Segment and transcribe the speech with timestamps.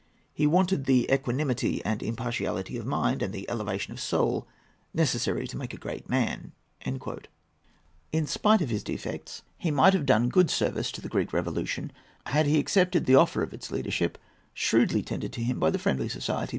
[0.33, 4.47] He wanted the equanimity and impartiality of mind, and the elevation of soul
[4.95, 6.99] necessary to make a great man."[A]
[8.11, 11.91] In spite of his defects, he might have done good service to the Greek Revolution,
[12.25, 14.17] had he accepted the offer of its leadership,
[14.55, 16.49] shrewdly tendered to him by the Friendly Society.